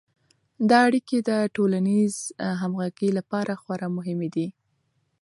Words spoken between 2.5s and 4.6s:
همغږي لپاره خورا مهمې دي.